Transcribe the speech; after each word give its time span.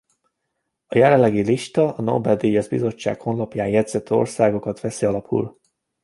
A 0.87 0.97
jelenlegi 0.97 1.41
lista 1.41 1.93
a 1.95 2.01
Nobel-díjas 2.01 2.67
bizottság 2.67 3.21
honlapján 3.21 3.67
jegyzett 3.67 4.11
országokat 4.11 4.79
veszi 4.79 5.05
alapul. 5.05 5.59